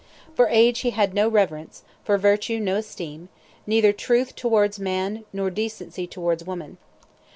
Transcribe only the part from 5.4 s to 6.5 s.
decency towards